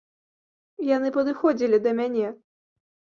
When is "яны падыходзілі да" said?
0.95-1.91